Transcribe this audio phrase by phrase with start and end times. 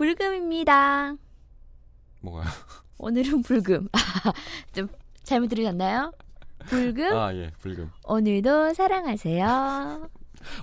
[0.00, 1.14] 불금입니다.
[2.22, 2.44] 뭐가요?
[2.96, 3.86] 오늘은 불금.
[4.72, 4.88] 좀
[5.24, 6.10] 잘못 들으셨나요?
[6.60, 7.14] 불금.
[7.14, 7.90] 아, 예, 불금.
[8.04, 10.08] 오늘도 사랑하세요.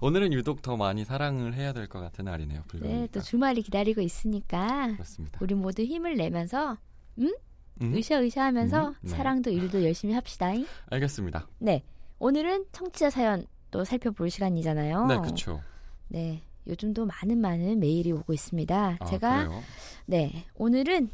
[0.01, 2.63] 오늘은 유독 더 많이 사랑을 해야 될 것 같은 날이네요.
[2.67, 2.87] 불금.
[2.89, 5.37] 네, 또 주말이 기다리고 있으니까 그렇습니다.
[5.39, 6.79] 우리 모두 힘을 내면서
[7.19, 7.31] 음?
[7.79, 9.09] 으쌰으쌰 하면서 음, 네.
[9.11, 10.47] 사랑도 일도 열심히 합시다.
[10.89, 11.47] 알겠습니다.
[11.59, 11.83] 네,
[12.17, 15.05] 오늘은 청취자 사연 또 살펴볼 시간이잖아요.
[15.05, 15.61] 네, 그렇죠.
[16.07, 18.97] 네, 요즘도 많은 많은 메일이 오고 있습니다.
[18.99, 19.63] 아, 제가 그래요?
[20.05, 21.09] 네 오늘은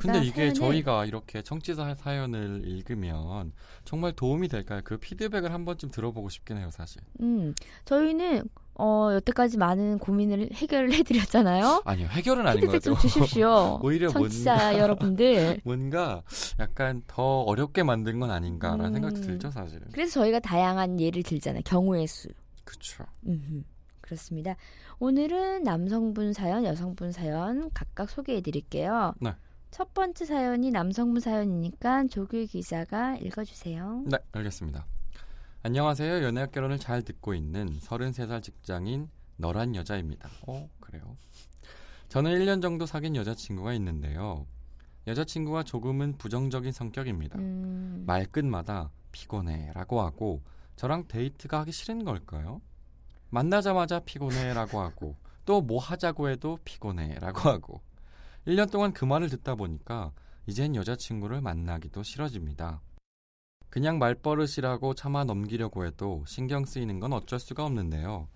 [0.00, 3.52] 근데 이게 저희가 이렇게 청취자 사연을 읽으면
[3.84, 4.80] 정말 도움이 될까요?
[4.84, 7.02] 그 피드백을 한 번쯤 들어보고 싶긴 해요, 사실.
[7.20, 7.52] 음
[7.84, 8.44] 저희는
[8.76, 11.82] 어 여태까지 많은 고민을 해결을 해드렸잖아요.
[11.84, 13.08] 아니요, 해결은 아닌 것 피드백 좀 같아요.
[13.10, 13.80] 주십시오.
[13.82, 15.60] 오히려 청취자 뭔가- 여러분들.
[15.64, 16.22] 뭔가
[16.60, 18.92] 약간 더 어렵게 만든 건 아닌가라는 음.
[18.94, 19.88] 생각도 들죠, 사실은.
[19.92, 21.62] 그래서 저희가 다양한 예를 들잖아요.
[21.64, 22.28] 경우의 수.
[22.64, 23.04] 그렇죠.
[23.26, 23.62] 음흠.
[24.04, 24.56] 그렇습니다.
[24.98, 29.14] 오늘은 남성분 사연, 여성분 사연 각각 소개해 드릴게요.
[29.20, 29.34] 네.
[29.70, 34.04] 첫 번째 사연이 남성분 사연이니까 조규 기자가 읽어주세요.
[34.06, 34.86] 네, 알겠습니다.
[35.62, 36.22] 안녕하세요.
[36.22, 40.28] 연애학 결혼을 잘 듣고 있는 33살 직장인 너란 여자입니다.
[40.46, 41.16] 어, 그래요.
[42.10, 44.46] 저는 1년 정도 사귄 여자친구가 있는데요.
[45.06, 47.38] 여자친구가 조금은 부정적인 성격입니다.
[47.38, 50.42] 음, 말끝마다 피곤해 라고 하고
[50.76, 52.60] 저랑 데이트가 하기 싫은 걸까요?
[53.34, 57.80] 만나자마자 피곤해 라고 하고 또 뭐 하자고 해도 피곤해 라고 하고
[58.46, 60.12] 1년 동안 그 말을 듣다 보니까
[60.46, 62.80] 이젠 여자친구를 만나기도 싫어집니다.
[63.70, 68.28] 그냥 말버릇이라고 참아 넘기려고 해도 신경 쓰이는 건 어쩔 수가 없는데요.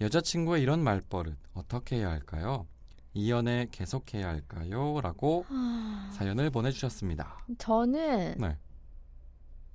[0.00, 2.66] 여자친구의 이런 말버릇 어떻게 해야 할까요?
[3.14, 5.00] 이 연애 계속해야 할까요?
[5.02, 7.46] 라고 하, 사연을 보내주셨습니다.
[7.58, 8.58] 저는 네.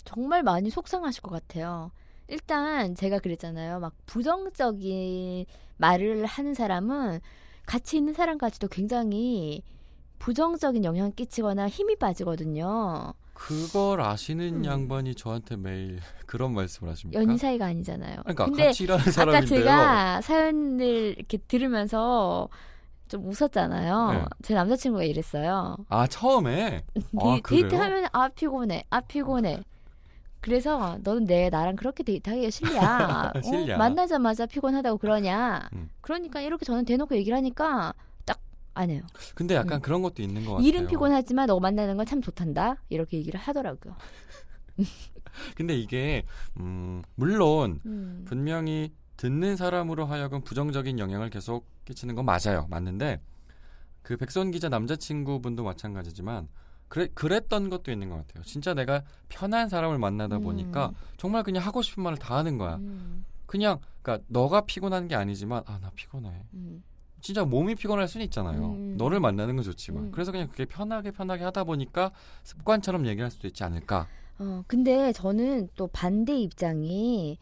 [0.04, 1.92] 정말 많이 속상하실 것 같아요.
[2.28, 3.80] 일단 제가 그랬잖아요.
[3.80, 5.46] 막 부정적인
[5.78, 7.20] 말을 하는 사람은
[7.66, 9.64] 같이 있는 사람까지도 굉장히
[10.20, 13.14] 부정적인 영향을 끼치거나 힘이 빠지거든요.
[13.34, 14.66] 그걸 아시는 음.
[14.66, 17.22] 양반이 저한테 매일 그런 말씀을 하십니까?
[17.22, 18.22] 연인 사이가 아니잖아요.
[18.24, 19.60] 그러니까 근데 같이 일하는 아까 사람인데요.
[19.60, 22.50] 제가 사연을 이렇게 들으면서
[23.08, 24.12] 좀 웃었잖아요.
[24.12, 24.26] 네.
[24.42, 25.78] 제 남자친구가 이랬어요.
[25.90, 26.84] 아 처음에
[27.22, 27.62] 아, 데, 그래요?
[27.62, 29.64] 데이트 하면 아 피곤해, 아 피곤해.
[30.42, 33.32] 그래서 너는 내 나랑 그렇게 데이트하기가 싫냐?
[33.74, 33.78] 어?
[33.78, 35.70] 만나자마자 피곤하다고 그러냐?
[35.74, 35.90] 음.
[36.02, 37.94] 그러니까 이렇게 저는 대놓고 얘기를 하니까
[38.26, 38.40] 딱
[38.74, 39.02] 안 해요.
[39.34, 39.82] 근데 약간 음.
[39.82, 40.68] 그런 것도 있는 것 같아요.
[40.68, 42.78] 일은 피곤하지만 너 만나는 건 참 좋단다.
[42.90, 43.96] 이렇게 얘기를 하더라고요.
[45.56, 46.24] 근데 이게
[46.60, 48.24] 음, 물론 음.
[48.28, 52.68] 분명히 듣는 사람으로 하여금 부정적인 영향을 계속 끼치는 건 맞아요.
[52.70, 53.20] 맞는데
[54.04, 56.48] 그 백선 기자 남자친구분도 마찬가지지만
[56.90, 58.44] 그래, 그랬던 것도 있는 것 같아요.
[58.44, 60.94] 진짜 내가 편한 사람을 만나다 보니까 음.
[61.18, 62.76] 정말 그냥 하고 싶은 말을 다 하는 거야.
[62.76, 63.26] 음.
[63.46, 66.32] 그냥 그러니까 너가 피곤한 게 아니지만 아 나 피곤해.
[66.54, 66.84] 음.
[67.20, 68.68] 진짜 몸이 피곤할 수는 있잖아요.
[68.74, 68.96] 음.
[68.98, 70.12] 너를 만나는 건 좋지만 음.
[70.12, 72.12] 그래서 그냥 그게 편하게 편하게 하다 보니까
[72.44, 74.08] 습관처럼 얘기할 수도 있지 않을까.
[74.40, 77.38] 어, 근데 저는 또 반대 입장이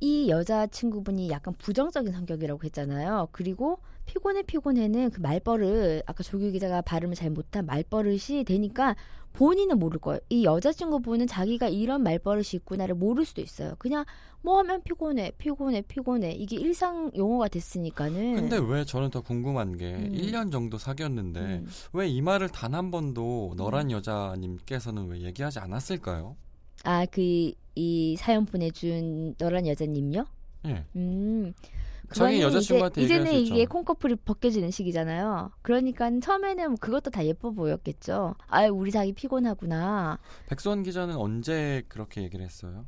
[0.00, 3.28] 이 여자 친구분이 약간 부정적인 성격이라고 했잖아요.
[3.32, 8.96] 그리고 피곤해 피곤해는 그 말버릇 아까 조규 기자가 발음을 잘 못한 말버릇이 되니까
[9.32, 10.18] 본인은 모를 거예요.
[10.28, 13.74] 이 여자친구분은 자기가 이런 말버릇이 있구나를 모를 수도 있어요.
[13.78, 14.04] 그냥
[14.42, 19.94] 뭐 하면 피곤해 피곤해 피곤해 이게 일상 용어가 됐으니까는 근데 왜 저는 더 궁금한 게
[19.94, 20.12] 음.
[20.12, 21.68] 1년 정도 사귀었는데 음.
[21.92, 26.36] 왜이 말을 단 한 번도 너란 여자님께서는 왜 얘기하지 않았을까요?
[26.84, 30.24] 아, 그, 이 사연 보내준 너란 여자님요?
[30.66, 30.84] 예.
[30.96, 31.52] 음.
[32.12, 33.64] 자기 여자친구한테 이제, 수 이게.
[33.66, 35.50] 콩커플이 벗겨지는 시기잖아요.
[35.62, 38.34] 그러니까 처음에는 그것도 다 예뻐 보였겠죠.
[38.48, 40.18] 아, 우리 자기 피곤하구나.
[40.48, 42.86] 백선 기자는 언제 그렇게 얘기를 했어요?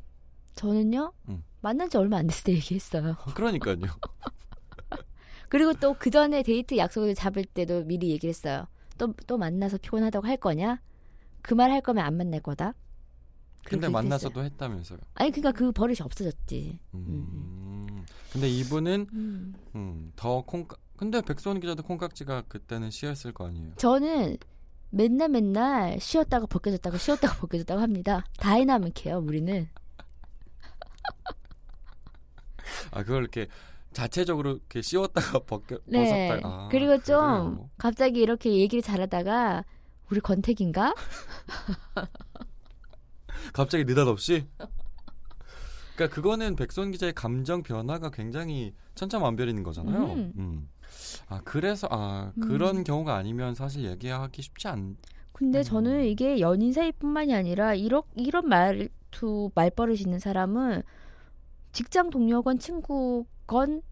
[0.54, 1.12] 저는요.
[1.28, 1.44] 음.
[1.60, 3.16] 만난 지 얼마 안 됐을 때 얘기했어요.
[3.34, 3.78] 그러니까요.
[5.48, 8.66] 그리고 또 그 전에 데이트 약속을 잡을 때도 미리 얘기를 했어요.
[8.98, 10.80] 또, 또 만나서 피곤하다고 할 거냐?
[11.42, 12.74] 그 말 할 거면 안 만날 거다.
[13.64, 14.98] 근데 만나서도 했다면서요.
[15.14, 16.78] 아니, 그러니까 그 버릇이 없어졌지.
[16.94, 18.04] 음.
[18.32, 19.54] 근데 이분은 음.
[19.74, 23.74] 음, 더 콩깍 근데 백선 기자도 콩깍지가 그때는 씌었을 거 아니에요.
[23.76, 24.36] 저는
[24.90, 28.24] 맨날 맨날 쉬었다가 벗겨졌다가 쉬었다가 벗겨졌다고 합니다.
[28.38, 29.68] 다이나믹해요, 우리는.
[32.92, 33.48] 아 그걸 이렇게
[33.92, 36.28] 자체적으로 이렇게 씌웠다가 벗겨, 네.
[36.28, 36.48] 벗었다가.
[36.48, 37.70] 아, 그리고 좀 그래요?
[37.78, 39.64] 갑자기 이렇게 얘기를 잘하다가
[40.10, 40.94] 우리 권태기인가?
[43.52, 44.46] 갑자기 느닷없이.
[45.94, 50.12] 그러니까 그거는 백선 기자의 감정 변화가 굉장히 천차만별인 거잖아요.
[50.14, 50.32] 음.
[50.36, 50.68] 음.
[51.28, 54.96] 아 그래서 아 그런 경우가 아니면 사실 얘기하기 쉽지 않.
[55.32, 55.62] 근데 음.
[55.62, 60.82] 저는 이게 연인 사이뿐만이 아니라 이런 이런 말투 말버릇 있는 사람은
[61.72, 63.82] 직장 동료건 친구건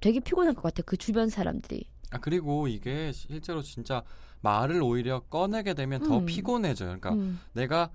[0.00, 0.82] 되게 피곤할 것 같아.
[0.84, 1.88] 그 주변 사람들이.
[2.10, 4.02] 아 그리고 이게 실제로 진짜
[4.42, 6.26] 말을 오히려 꺼내게 되면 더 음.
[6.26, 6.98] 피곤해져요.
[6.98, 7.40] 그러니까 음.
[7.52, 7.90] 내가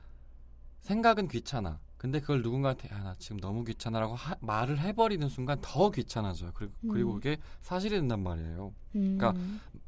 [0.82, 1.80] 생각은 귀찮아.
[1.98, 6.52] 근데 그걸 누군가한테 야나 지금 너무 귀찮아라고 하- 말을 해버리는 순간 더 귀찮아져요.
[6.56, 7.16] 그리고 그리고 음.
[7.16, 8.74] 그게 사실이 된단 말이에요.
[8.96, 9.18] 음.
[9.18, 9.40] 그러니까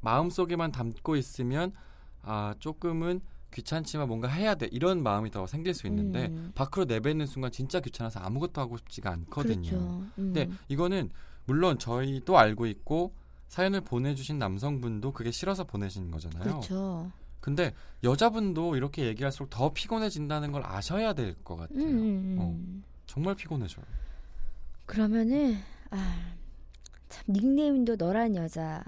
[0.01, 1.73] 마음 속에만 담고 있으면
[2.21, 6.51] 아 조금은 귀찮지만 뭔가 해야 돼 이런 마음이 더 생길 수 있는데 음.
[6.53, 9.69] 밖으로 내뱉는 순간 진짜 귀찮아서 아무것도 하고 싶지가 않거든요.
[9.69, 9.77] 그렇죠.
[9.87, 10.11] 음.
[10.15, 11.09] 근데 이거는
[11.45, 13.13] 물론 저희도 알고 있고
[13.47, 16.43] 사연을 보내주신 남성분도 그게 싫어서 보내신 거잖아요.
[16.43, 17.11] 그렇죠.
[17.43, 17.73] 근데
[18.05, 21.77] 여자분도 이렇게 얘기할수록 더 피곤해진다는 걸 아셔야 될 것 같아요.
[21.83, 22.43] 음, 음, 어.
[22.51, 22.83] 음.
[23.05, 23.83] 정말 피곤해져요.
[24.85, 25.57] 그러면은
[25.89, 26.21] 아,
[27.09, 28.81] 참 닉네임도 너란 여자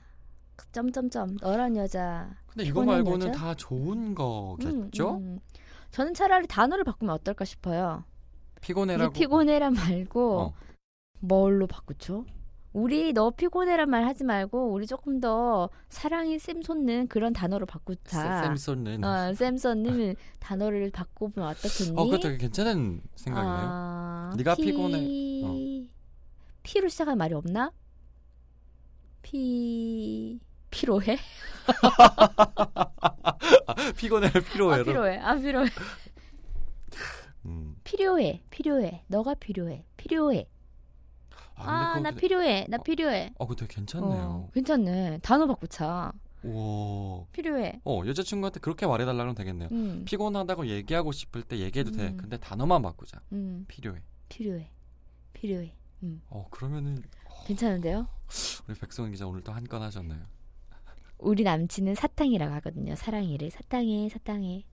[0.71, 3.37] 점점점 너란 여자 근데 이거 말고는 여자?
[3.39, 5.17] 다 좋은 거겠죠?
[5.17, 5.39] 음, 음.
[5.91, 8.05] 저는 차라리 단어를 바꾸면 어떨까 싶어요.
[8.61, 9.11] 피곤해라고.
[9.11, 10.53] 피곤해란 말고 어.
[11.19, 12.25] 뭘로 바꾸죠?
[12.75, 18.43] 우리 너 피곤해란 말 하지 말고 우리 조금 더 사랑이 쌤 솟는 그런 단어로 바꾸자.
[18.43, 19.01] 쌤소는.
[19.01, 21.93] 어, 쌤 솟는 단어를 바꾸면 어떻겠니?
[21.95, 23.57] 어, 그거 되게 괜찮은 생각이네요.
[23.57, 24.63] 아, 네가 피...
[24.63, 25.41] 피곤해.
[25.45, 25.55] 어.
[26.63, 27.71] 피로 시작한 말이 없나?
[29.21, 31.17] 피 피로해?
[33.95, 34.83] 피곤해, 아 피로해로.
[34.83, 35.17] 피로해.
[35.19, 35.69] 아 피로해.
[37.45, 37.77] 음.
[37.85, 38.43] 필요해.
[38.49, 39.05] 필요해.
[39.07, 39.85] 너가 필요해.
[39.95, 40.49] 필요해.
[41.55, 42.67] 아, 아, 근데 나 필요해.
[42.69, 43.33] 나 어, 필요해.
[43.37, 44.21] 어, 그거 되게 괜찮네요.
[44.47, 45.19] 어, 괜찮네.
[45.23, 46.11] 단어 바꾸자.
[46.43, 47.25] 우와.
[47.31, 47.81] 필요해.
[47.85, 49.69] 어, 여자친구한테 그렇게 말해달라 그러면 되겠네요.
[49.71, 52.09] 음, 피곤하다고 얘기하고 싶을 때 얘기해도 돼.
[52.09, 52.17] 음.
[52.17, 53.21] 근데 단어만 바꾸자.
[53.31, 54.01] 음, 필요해.
[54.29, 54.69] 필요해.
[55.33, 55.73] 필요해.
[56.03, 57.01] 음, 어, 그러면은
[57.47, 58.07] 괜찮은데요?
[58.67, 60.21] 우리 백성원 기자 오늘 또 한 건 하셨나요?
[61.17, 62.95] 우리 남친은 사탕이라고 하거든요.
[62.95, 64.65] 사랑이를 사탕해, 사탕해.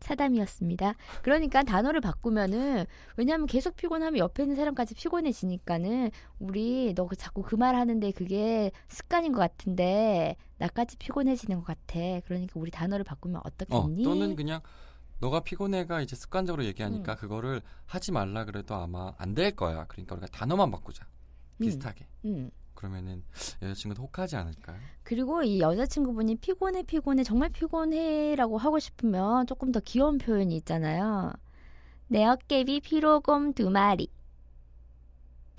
[0.00, 0.94] 사담이었습니다.
[1.22, 2.84] 그러니까 단어를 바꾸면은
[3.16, 9.32] 왜냐하면 계속 피곤하면 옆에 있는 사람까지 피곤해지니까는 우리 너그 자꾸 그 말 하는데 그게 습관인
[9.32, 11.98] 것 같은데 나까지 피곤해지는 것 같아.
[12.26, 14.02] 그러니까 우리 단어를 바꾸면 어, 어떻겠니?
[14.04, 14.60] 또는 그냥
[15.20, 17.16] 너가 피곤해가 이제 습관적으로 얘기하니까 음.
[17.16, 19.86] 그거를 하지 말라 그래도 아마 안 될 거야.
[19.86, 21.06] 그러니까 우리가 단어만 바꾸자.
[21.58, 22.06] 비슷하게.
[22.26, 22.50] 음.
[22.76, 23.24] 그러면은
[23.62, 24.78] 여자친구도 혹하지 않을까요?
[25.02, 31.32] 그리고 이 여자친구분이 피곤해 피곤해 정말 피곤해라고 하고 싶으면 조금 더 귀여운 표현이 있잖아요.
[32.06, 34.08] 내 어깨비 피로곰 두 마리.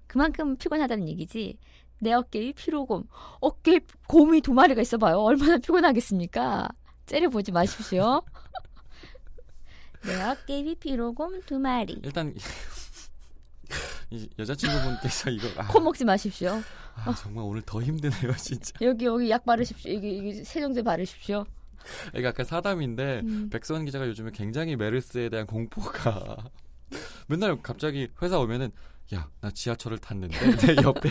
[0.07, 1.57] 그만큼 피곤하다는 얘기지.
[1.99, 3.03] 내 어깨비 피로곰.
[3.41, 5.17] 어깨 곰이 두 마리가 있어봐요.
[5.19, 6.69] 얼마나 피곤하겠습니까?
[7.07, 8.21] 째려보지 마십시오.
[10.05, 11.99] 내 어깨비 피로곰 두 마리.
[12.03, 12.39] 일단 이
[14.39, 16.62] 여자친구분께서 이거 아, 코 먹지 마십시오.
[16.95, 18.74] 아, 정말 오늘 더 힘드네요, 진짜.
[18.81, 19.94] 여기 여기 약 바르십시오.
[19.94, 21.45] 여기 여기 세정제 바르십시오.
[22.15, 23.50] 이게 아까 사담인데 음.
[23.50, 26.36] 백선 기자가 요즘에 굉장히 메르스에 대한 공포가
[27.27, 28.71] 맨날 갑자기 회사 오면은
[29.13, 30.38] 야 나 지하철을 탔는데
[30.68, 31.09] 내 옆에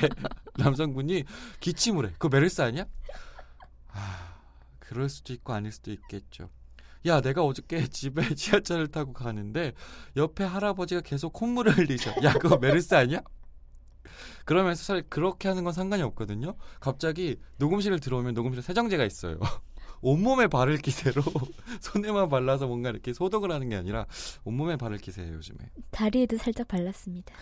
[0.59, 1.25] 남성분이
[1.61, 2.13] 기침을 해.
[2.13, 2.85] 그거 메르스 아니야?
[3.89, 4.39] 아
[4.81, 6.51] 그럴 수도 있고 아닐 수도 있겠죠.
[7.07, 9.73] 야 내가 어저께 집에 지하철을 타고 가는데
[10.17, 12.11] 옆에 할아버지가 계속 콧물을 흘리셔.
[12.25, 13.21] 야 그거 메르스 아니야?
[14.45, 16.55] 그러면서 사실 그렇게 하는 건 상관이 없거든요.
[16.81, 19.39] 갑자기 녹음실을 들어오면 녹음실에 세정제가 있어요.
[20.03, 21.23] 온몸에 바를 기세로
[21.81, 24.07] 손에만 발라서 뭔가 이렇게 소독을 하는 게 아니라
[24.45, 25.59] 온몸에 바를 기세예요 요즘에.
[25.91, 27.35] 다리에도 살짝 발랐습니다.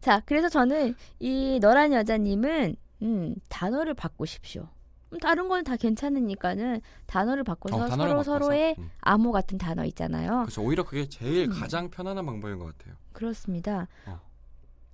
[0.00, 4.68] 자, 그래서 저는 이 너란 여자님은 음, 단어를 바꾸십시오.
[5.12, 8.38] 음, 다른 건 다 괜찮으니까는 단어를 바꿔서 어, 서로 바꿔서.
[8.38, 8.90] 서로의 음.
[9.00, 10.42] 암호 같은 단어 있잖아요.
[10.42, 10.62] 그렇죠.
[10.62, 11.60] 오히려 그게 제일 음.
[11.60, 12.94] 가장 편안한 방법인 것 같아요.
[13.12, 13.86] 그렇습니다.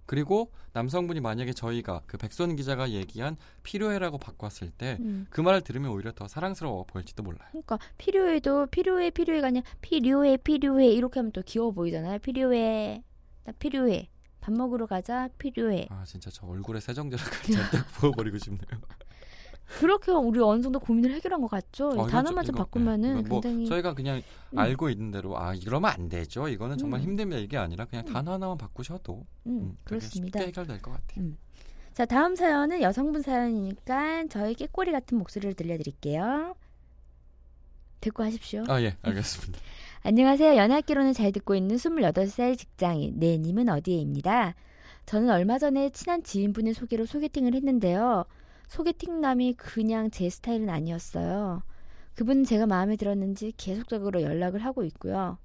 [0.07, 5.27] 그리고 남성분이 만약에 저희가 그 백선 기자가 얘기한 필요해라고 바꿨을 때그 음.
[5.45, 7.47] 말을 들으면 오히려 더 사랑스러워 보일지도 몰라요.
[7.51, 12.19] 그러니까 필요해도 필요해 필요해가 아니라 필요해 필요해 이렇게 하면 또 귀여워 보이잖아요.
[12.21, 13.03] 필요해
[13.45, 14.09] 나 필요해
[14.41, 17.23] 밥 먹으러 가자 필요해 아 진짜 저 얼굴에 세정제를
[17.71, 18.81] 잔뜩 부어버리고 싶네요.
[19.79, 21.89] 그렇게 우리 어느 정도 고민을 해결한 것 같죠.
[21.91, 23.29] 어, 단어만 좀- 바꾸면은 네.
[23.29, 24.23] 뭐 굉장히 저희가 그냥
[24.55, 24.59] 음.
[24.59, 26.49] 알고 있는 대로 아 이러면 안 되죠.
[26.49, 27.05] 이거는 정말 음.
[27.05, 28.13] 힘듭니다 이게 아니라 그냥 음.
[28.13, 30.41] 단어 하나만 바꾸셔도 음, 음, 그렇습니다.
[30.41, 31.33] 해결될 것 같아요.
[31.93, 36.55] 자, 다음 사연은 여성분 사연이니까 저희 깨꼬리 같은 목소리를 들려드릴게요.
[38.01, 38.65] 듣고 하십시오.
[38.69, 39.59] 아 예 알겠습니다.
[40.05, 40.57] 안녕하세요.
[40.57, 44.55] 연애학기론을 잘 듣고 있는 28살 직장인 네님은 어디에입니다.
[45.07, 48.25] 저는 얼마 전에 친한 지인분의 소개로 소개팅을 했는데요.
[48.69, 51.63] 소개팅남이 그냥 제 스타일은 아니었어요.
[52.15, 55.39] 그분은 제가 마음에 들었는지 계속적으로 연락을 하고 있고요.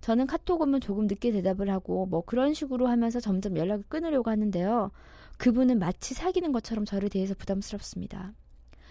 [0.00, 4.90] 저는 카톡 오면 조금 늦게 대답을 하고 뭐 그런 식으로 하면서 점점 연락을 끊으려고 하는데요.
[5.38, 8.32] 그분은 마치 사귀는 것처럼 저를 대해서 부담스럽습니다.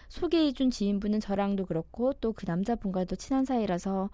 [0.10, 4.10] 소개해준 지인분은 저랑도 그렇고 또 그 남자분과도 친한 사이라서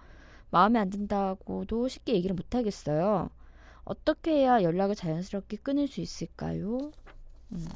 [0.50, 3.30] 마음에 안 든다고도 쉽게 얘기를 못 하겠어요.
[3.84, 6.90] 어떻게 해야 연락을 자연스럽게 끊을 수 있을까요?
[7.52, 7.66] 음.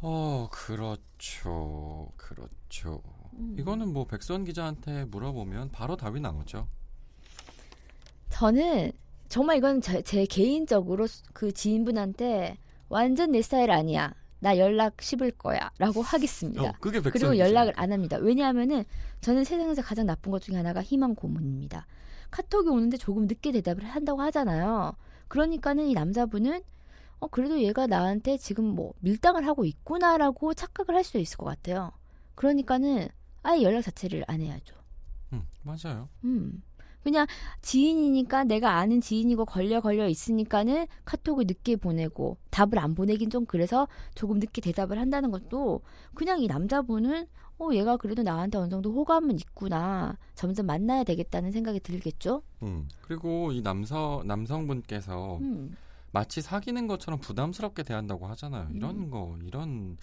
[0.00, 2.10] 어, 그렇죠.
[2.16, 3.02] 그렇죠.
[3.34, 3.56] 음.
[3.58, 6.66] 이거는 뭐 백선 기자한테 물어보면 바로 답이 나오죠.
[8.30, 8.92] 저는
[9.28, 12.56] 정말 이건 제, 제 개인적으로 그 지인분한테
[12.88, 14.14] 완전 내 스타일 아니야.
[14.40, 15.70] 나 연락 씹을 거야.
[15.78, 16.62] 라고 하겠습니다.
[16.62, 17.38] 어, 그리고.
[17.38, 18.16] 연락을 안 합니다.
[18.16, 18.84] 왜냐하면은
[19.20, 21.86] 저는 세상에서 가장 나쁜 것 중에 하나가 희망 고문입니다.
[22.30, 24.96] 카톡이 오는데 조금 늦게 대답을 한다고 하잖아요.
[25.28, 26.62] 그러니까는 이 남자분은
[27.20, 31.92] 어 그래도 얘가 나한테 지금 뭐 밀당을 하고 있구나라고 착각을 할 수 있을 것 같아요.
[32.34, 33.08] 그러니까는
[33.42, 34.74] 아예 연락 자체를 안 해야죠.
[35.32, 36.08] 음, 맞아요.
[36.24, 36.62] 음.
[37.02, 37.26] 그냥
[37.62, 43.88] 지인이니까 내가 아는 지인이고 걸려 걸려 있으니까는 카톡을 늦게 보내고 답을 안 보내긴 좀 그래서
[44.14, 45.80] 조금 늦게 대답을 한다는 것도
[46.14, 47.26] 그냥 이 남자분은
[47.58, 52.42] 어 얘가 그래도 나한테 어느 정도 호감은 있구나 점점 만나야 되겠다는 생각이 들겠죠.
[52.62, 52.86] 음.
[53.02, 55.74] 그리고 이 남성 남성분께서 음.
[56.12, 58.68] 마치 사귀는 것처럼 부담스럽게 대한다고 하잖아요.
[58.72, 59.10] 이런 음.
[59.10, 59.96] 거, 이런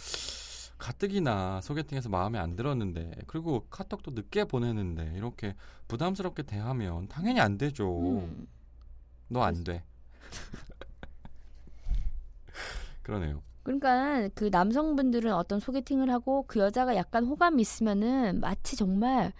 [0.78, 5.56] 가뜩이나 소개팅에서 마음에 안 들었는데, 그리고 카톡도 늦게 보내는데 이렇게
[5.88, 8.20] 부담스럽게 대하면 당연히 안 되죠.
[8.20, 8.48] 음.
[9.28, 9.84] 너안 돼.
[13.04, 13.42] 그러네요.
[13.64, 19.34] 그러니까 그 남성분들은 어떤 소개팅을 하고 그 여자가 약간 호감이 있으면은 마치 정말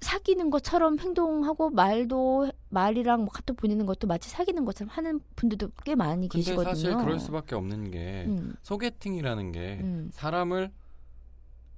[0.00, 5.94] 사귀는 것처럼 행동하고 말도 말이랑 뭐 카톡 보내는 것도 마치 사귀는 것처럼 하는 분들도 꽤
[5.94, 6.74] 많이 근데 계시거든요.
[6.74, 10.10] 사실 그럴 수밖에 없는 게 음, 소개팅이라는 게 음.
[10.12, 10.70] 사람을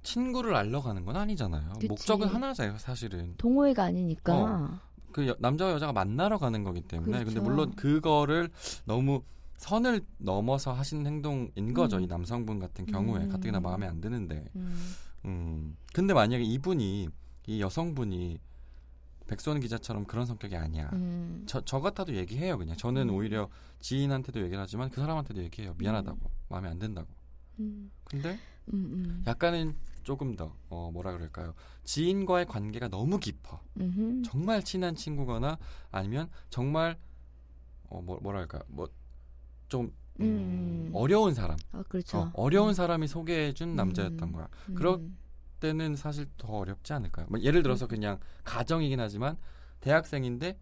[0.03, 1.73] 친구를 알러 가는 건 아니잖아요.
[1.73, 1.87] 그치.
[1.87, 3.35] 목적은 하나잖아요, 사실은.
[3.37, 4.35] 동호회가 아니니까.
[4.35, 4.79] 어.
[5.11, 7.19] 그 여- 남자와 여자가 만나러 가는 거기 때문에.
[7.23, 7.41] 근데 그렇죠.
[7.43, 8.49] 물론 그거를
[8.85, 9.23] 너무
[9.57, 11.97] 선을 넘어서 하시는 행동인 거죠.
[11.97, 12.03] 음.
[12.03, 13.29] 이 남성분 같은 경우에 음.
[13.29, 14.45] 가뜩이나 마음에 안 드는데.
[14.55, 14.93] 음,
[15.25, 15.77] 음.
[15.93, 17.09] 근데 만약에 이분이
[17.49, 18.39] 이 여성분이
[19.25, 20.89] 백소원 기자처럼 그런 성격이 아니야.
[20.93, 21.43] 음.
[21.47, 22.77] 저, 저 같아도 얘기해요, 그냥.
[22.77, 23.15] 저는 음.
[23.15, 25.73] 오히려 지인한테도 얘기를 하지만 그 사람한테도 얘기해요.
[25.79, 26.29] 미안하다고.
[26.49, 27.07] 마음에 안 든다고.
[27.59, 28.33] 음, 근데
[28.71, 29.23] 음, 음.
[29.25, 31.55] 약간은 조금 더, 어, 뭐라 그럴까요.
[31.85, 33.59] 지인과의 관계가 너무 깊어.
[33.79, 34.21] 음흠.
[34.23, 35.57] 정말 친한 친구거나
[35.91, 36.97] 아니면 정말,
[37.89, 38.87] 어, 뭐, 뭐랄까, 뭐,
[39.69, 40.91] 좀, 음, 음.
[40.93, 41.57] 어려운 사람.
[41.71, 42.31] 아, 그렇죠.
[42.33, 43.75] 어, 려운 사람이 소개해준 음.
[43.75, 44.47] 남자였던 거야.
[44.69, 44.75] 음.
[44.75, 45.01] 그렇-
[45.59, 47.27] 때는 사실 더 어렵지 않을까요?
[47.29, 49.37] 뭐 예를 들어서 그냥 가정이긴 하지만
[49.81, 50.57] 대학생인데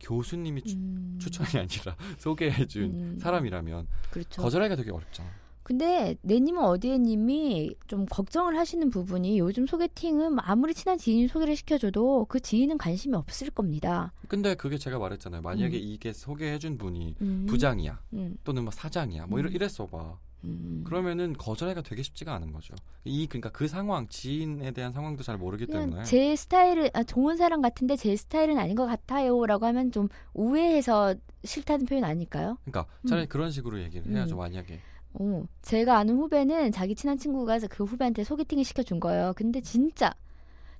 [0.00, 1.18] 교수님이 추, 음.
[1.20, 3.18] 추천이 아니라 소개해준 음.
[3.18, 4.42] 사람이라면 그렇죠.
[4.42, 5.28] 거절하기가 되게 어렵잖아.
[5.62, 12.40] 근데 내님은 어디에님이 좀 걱정을 하시는 부분이 요즘 소개팅은 아무리 친한 지인이 소개를 시켜줘도 그
[12.40, 14.12] 지인은 관심이 없을 겁니다.
[14.26, 15.42] 근데 그게 제가 말했잖아요.
[15.42, 15.80] 만약에 음.
[15.80, 17.46] 이게 소개해준 분이 음.
[17.48, 18.36] 부장이야 음.
[18.42, 19.54] 또는 뭐 사장이야 뭐 이래, 음.
[19.54, 20.18] 이랬어 봐.
[20.44, 20.82] 음.
[20.86, 22.74] 그러면은 거절하기가 되게 쉽지가 않은 거죠.
[23.04, 27.60] 이 그러니까 그 상황 지인에 대한 상황도 잘 모르기 때문에 제 스타일은 아, 좋은 사람
[27.60, 32.58] 같은데 제 스타일은 아닌 것 같아요라고 하면 좀 우회해서 싫다는 표현 아닐까요?
[32.64, 33.28] 그러니까 차라리 음.
[33.28, 34.36] 그런 식으로 얘기를 해야죠.
[34.36, 34.38] 음.
[34.38, 34.80] 만약에
[35.14, 39.32] 어, 제가 아는 후배는 자기 친한 친구가 그 후배한테 소개팅을 시켜준 거예요.
[39.36, 40.14] 근데 진짜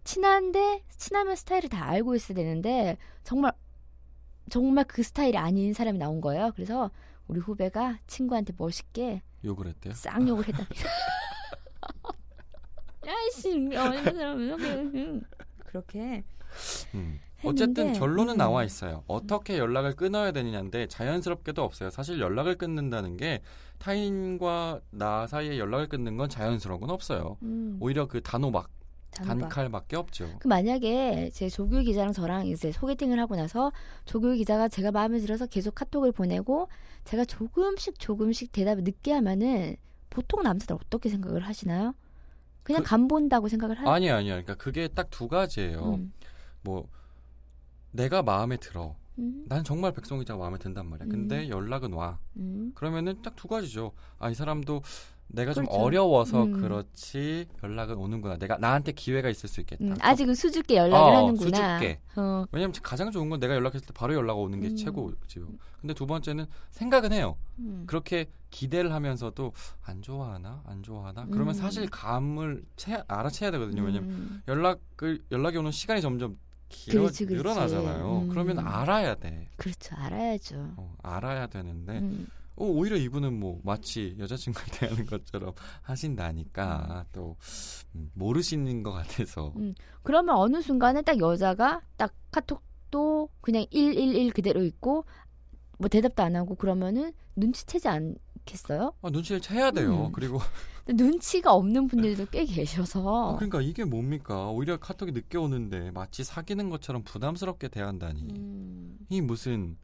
[0.05, 3.53] 친한데 친하면 스타일을 다 알고 있어야 되는데 정말
[4.49, 6.53] 정말 그 스타일이 아닌 사람이 나온 거예요.
[6.55, 6.91] 그래서
[7.31, 9.95] 우리 후배가 친구한테 멋있게 욕을 했대요.
[9.95, 10.67] 쌍욕을 했답니다.
[13.07, 15.21] 야이씨, 사람은 이렇게
[15.65, 16.25] 그렇게
[16.95, 17.21] 음.
[17.45, 18.37] 어쨌든 결론은 음.
[18.37, 19.05] 나와 있어요.
[19.07, 21.91] 어떻게 연락을 끊어야 되느냐인데 자연스럽게도 없어요.
[21.91, 23.43] 사실 연락을 끊는다는 게
[23.79, 27.37] 타인과 나 사이에 연락을 끊는 건 자연스러운 건 없어요.
[27.43, 28.69] 음, 오히려 그 단호박,
[29.11, 29.41] 단호박.
[29.51, 30.29] 단칼밖에 없죠.
[30.39, 33.73] 그 만약에 제 조규 기자랑 저랑 이제 소개팅을 하고 나서
[34.05, 36.69] 조규 기자가 제가 마음에 들어서 계속 카톡을 보내고
[37.05, 39.77] 제가 조금씩 조금씩 대답을 늦게 하면은
[40.11, 41.95] 보통 남자들 어떻게 생각을 하시나요?
[42.63, 44.33] 그냥 그- 간 본다고 생각을 하는 아니야, 아니야.
[44.35, 45.95] 그러니까 그게 딱 두 가지예요.
[45.95, 46.13] 음,
[46.63, 46.89] 뭐
[47.91, 48.95] 내가 마음에 들어.
[49.21, 51.09] 음, 난 정말 백성 기자가 마음에 든단 말이야.
[51.09, 52.19] 근데 연락은 와.
[52.37, 52.73] 음.
[52.75, 53.93] 그러면은 딱 두 가지죠.
[54.19, 54.83] 아, 이 사람도
[55.33, 55.81] 내가 좀 그렇죠.
[55.81, 56.61] 어려워서 음.
[56.61, 58.37] 그렇지 연락은 오는구나.
[58.39, 59.85] 내가 나한테 기회가 있을 수 있겠다.
[59.85, 61.79] 음, 아직은 수줍게 연락을 어, 하는구나.
[61.79, 62.01] 수줍게.
[62.17, 64.77] 어, 왜냐면 가장 좋은 건 내가 연락했을 때 바로 연락 오는 게 음.
[64.77, 65.47] 최고지요.
[65.81, 67.37] 근데 두 번째는 생각은 해요.
[67.61, 67.85] 음.
[67.87, 71.55] 그렇게 기대를 하면서도 안 좋아하나 안 좋아하나 그러면 음.
[71.55, 73.85] 사실 감을 채, 알아채야 되거든요.
[73.85, 76.37] 왜냐면 음, 연락을 연락이 오는 시간이 점점
[76.71, 77.43] 길어 그렇지, 그렇지.
[77.43, 78.21] 늘어나잖아요.
[78.23, 78.29] 음.
[78.29, 79.49] 그러면 알아야 돼.
[79.57, 79.95] 그렇죠.
[79.97, 80.75] 알아야죠.
[80.77, 82.27] 어, 알아야 되는데 음.
[82.57, 87.37] 어, 오히려 이분은 뭐 마치 여자친구를 대하는 것처럼 하신다니까 또
[87.95, 89.75] 음, 모르시는 것 같아서 음.
[90.03, 95.05] 그러면 어느 순간에 딱 여자가 딱 카톡도 그냥 111 그대로 있고
[95.79, 98.15] 뭐 대답도 안 하고 그러면은 눈치채지 않
[98.51, 98.93] 겠어요?
[99.03, 100.07] 아, 눈치를 채야 돼요.
[100.07, 100.13] 음.
[100.13, 100.39] 그리고
[100.89, 104.51] 눈치가 없는 분들도 꽤 계셔서 아, 그러니까 이게 뭡니까?
[104.51, 108.23] 오히려 카톡이 늦게 오는데 마치 사귀는 것처럼 부담스럽게 대한다니.
[108.23, 108.99] 음.
[109.09, 109.77] 이 무슨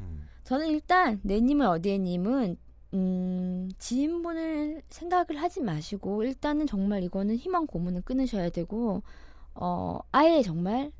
[0.00, 2.56] 음, 저는 일단 내님은 어디에 님은
[2.94, 9.02] 음, 지인분을 생각을 하지 마시고 일단은 정말 이거는 희망 고문은 끊으셔야 되고
[9.54, 10.92] 어 아예 정말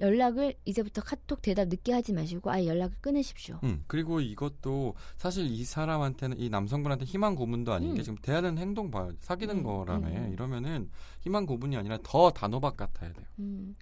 [0.00, 3.60] 연락을 이제부터 카톡 대답 늦게 하지 마시고 아예 연락을 끊으십시오.
[3.62, 8.02] 음, 그리고 이것도 사실 이 사람한테는 이 남성분한테 희망 고문도 아닌 게 음.
[8.02, 10.32] 지금 대하는 행동 봐 사귀는 음, 거라며 음.
[10.32, 10.90] 이러면은
[11.20, 13.26] 희망 고문이 아니라 더 단호박 같아야 돼요.
[13.38, 13.76] 음,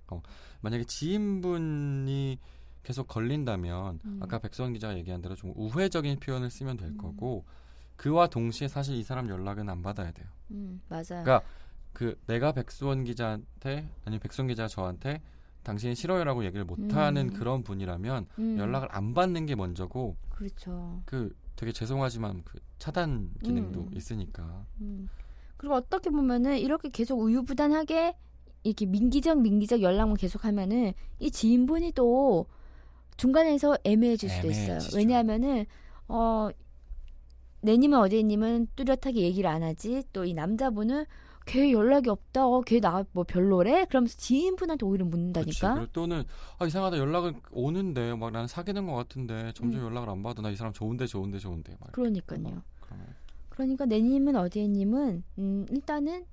[0.61, 2.39] 만약에 지인분이
[2.83, 4.19] 계속 걸린다면 음.
[4.23, 6.97] 아까 백수원 기자가 얘기한 대로 좀 우회적인 표현을 쓰면 될 음.
[6.97, 7.45] 거고
[7.97, 10.27] 그와 동시에 사실 이 사람 연락은 안 받아야 돼요.
[10.53, 11.23] 음, 맞아요.
[11.23, 11.43] 그러니까
[11.93, 15.21] 그 내가 백수원 기자한테 아니 백수원 기자가 저한테
[15.69, 17.33] 당신이 싫어요라고 얘기를 못하는 음.
[17.35, 21.03] 그런 분이라면 음, 연락을 안 받는 게 먼저고 그렇죠.
[21.05, 23.91] 그 되게 죄송하지만 그 차단 기능도 음.
[23.93, 25.11] 있으니까 음.
[25.59, 28.17] 그리고 어떻게 보면은 이렇게 계속 우유부단하게
[28.63, 32.47] 이렇게 민기적 민기적 연락만 계속하면은 이 지인분이 또
[33.19, 34.65] 중간에서 애매해질 수도 있어요.
[34.65, 34.97] 애매해지죠.
[34.97, 35.67] 왜냐하면은
[36.09, 36.49] 어
[37.61, 41.05] 내님은 어제님은 뚜렷하게 얘기를 안 하지 또 이 남자분은
[41.49, 42.47] 걔 연락이 없다.
[42.47, 43.85] 어, 걔 나 뭐 별로래?
[43.87, 45.17] 그러면서 지인분한테 오히려 그치.
[45.17, 45.75] 묻는다니까.
[45.75, 46.25] 그리고 또는
[46.59, 49.87] 아 이상하다 연락은 오는데 막 나는 사귀는 것 같은데 점점 음.
[49.87, 52.63] 연락을 안 받아 나 이 사람 좋은데 좋은데 좋은데 막 그러니까요.
[53.51, 56.25] 그러니까 내님은 어디에님은 음, 일단은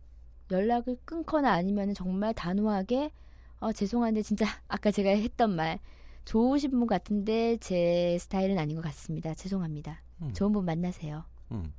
[0.51, 3.11] 연락을 끊거나 아니면 정말 단호하게
[3.59, 5.79] 어, 죄송한데 진짜 아까 제가 했던 말
[6.25, 9.33] 좋으신 분 같은데 제 스타일은 아닌 것 같습니다.
[9.33, 10.01] 죄송합니다.
[10.21, 10.33] 음.
[10.33, 11.23] 좋은 분 만나세요.
[11.51, 11.73] 음.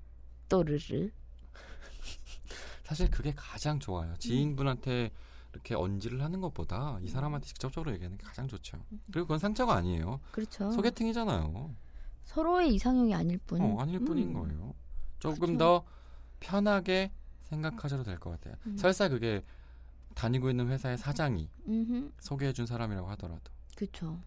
[0.48, 1.10] 또르르.
[2.86, 4.14] 사실 그게 가장 좋아요.
[4.18, 5.10] 지인분한테
[5.52, 8.78] 이렇게 언지를 하는 것보다 이 사람한테 직접적으로 얘기하는 게 가장 좋죠.
[9.10, 10.20] 그리고 그건 상처가 아니에요.
[10.30, 10.70] 그렇죠.
[10.70, 11.74] 소개팅이잖아요.
[12.24, 13.60] 서로의 이상형이 아닐 뿐.
[13.60, 14.04] 어, 아닐 음.
[14.04, 14.74] 뿐인 거예요.
[15.18, 15.58] 조금 그렇죠.
[15.58, 15.84] 더
[16.38, 17.10] 편하게
[17.42, 18.54] 생각하셔도 될 것 같아요.
[18.66, 18.76] 음.
[18.76, 19.42] 설사 그게
[20.14, 22.12] 다니고 있는 회사의 사장이 음흠.
[22.20, 24.20] 소개해준 사람이라고 하더라도 그렇죠.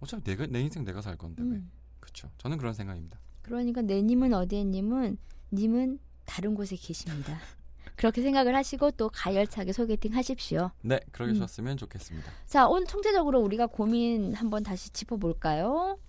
[0.00, 1.48] 어차피 내가 내 인생 내가 살 건데 왜?
[1.48, 1.70] 음.
[2.00, 2.28] 그렇죠.
[2.38, 3.18] 저는 그런 생각입니다.
[3.42, 5.16] 그러니까 내님은 어디에 님은
[5.52, 7.38] 님은 다른 곳에 계십니다.
[8.02, 10.72] 그렇게 생각을 하시고 또 가열차게 소개팅 하십시오.
[10.80, 11.36] 네, 그러게 음.
[11.36, 12.32] 셨으면 좋겠습니다.
[12.48, 16.00] 자, 오늘 총체적으로 우리가 고민 한번 다시 짚어볼까요?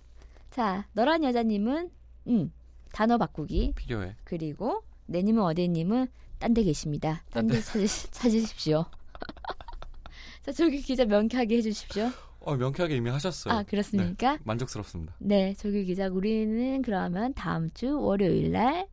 [0.50, 1.90] 자, 너란 여자님은
[2.26, 2.52] 음,
[2.92, 4.16] 단어 바꾸기 필요해.
[4.24, 6.08] 그리고 내님은 어디님은
[6.40, 7.22] 딴 데 계십니다.
[7.30, 8.86] 딴 데 찾으, 찾으십시오.
[10.42, 12.10] 자, 조기 기자 명쾌하게 해주십시오.
[12.40, 13.54] 어, 명쾌하게 이미 하셨어요.
[13.54, 14.38] 아, 그렇습니까?
[14.42, 15.14] 만족스럽습니다.
[15.20, 18.88] 네, 조기 기자, 우리는 그러면 다음 주 월요일 날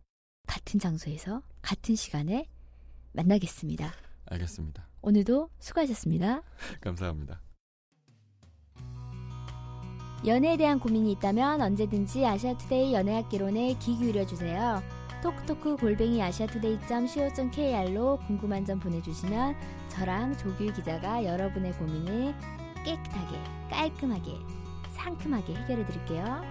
[0.45, 2.47] 같은 장소에서 같은 시간에
[3.13, 3.91] 만나겠습니다.
[4.25, 4.87] 알겠습니다.
[5.01, 6.43] 오늘도 수고하셨습니다.
[6.81, 7.41] 감사합니다.
[10.25, 14.83] 연애에 대한 고민이 있다면 언제든지 아시아투데이 연애학개론에 귀 기울여주세요.
[15.23, 19.55] 톡톡크 골뱅이 아시아투데이.co.kr로 궁금한 점 보내주시면
[19.89, 22.35] 저랑 조규 기자가 여러분의 고민을
[22.83, 23.37] 깨끗하게,
[23.69, 24.33] 깔끔하게,
[24.91, 26.41] 상큼하게 해결해드릴게요.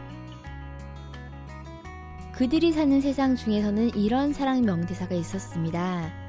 [2.32, 6.19] 그들이 사는 세상 중에서는 이런 사랑 명대사가 있었습니다.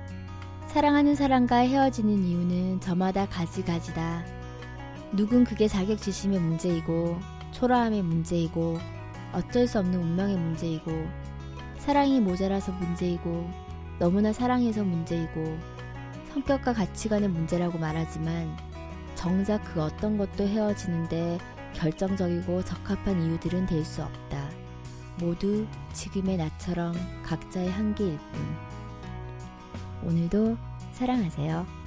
[0.71, 4.23] 사랑하는 사람과 헤어지는 이유는 저마다 가지가지다.
[5.12, 7.19] 누군 그게 자격지심의 문제이고
[7.51, 8.77] 초라함의 문제이고
[9.34, 10.89] 어쩔 수 없는 운명의 문제이고
[11.77, 13.49] 사랑이 모자라서 문제이고
[13.99, 15.60] 너무나 사랑해서 문제이고
[16.31, 18.55] 성격과 가치관의 문제라고 말하지만
[19.15, 21.38] 정작 그 어떤 것도 헤어지는데
[21.73, 24.49] 결정적이고 적합한 이유들은 될 수 없다.
[25.19, 28.80] 모두 지금의 나처럼 각자의 한계일 뿐.
[30.03, 30.57] 오늘도
[30.93, 31.80] 사랑하세요.